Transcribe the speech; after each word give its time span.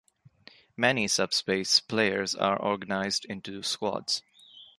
Many 0.75 1.05
"SubSpace" 1.05 1.87
players 1.87 2.33
are 2.33 2.59
organized 2.59 3.23
into 3.25 3.61
squads. 3.61 4.23